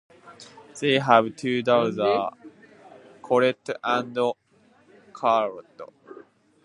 [0.79, 1.99] They have two daughters,
[3.21, 4.17] Colette and
[5.15, 5.81] Charlotte.